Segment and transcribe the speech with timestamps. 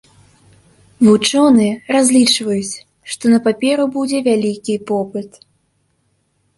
[1.07, 2.81] Вучоныя разлічваюць,
[3.13, 5.31] што на паперу будзе вялікі попыт.